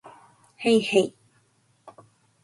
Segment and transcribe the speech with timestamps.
[0.55, 1.15] へいへい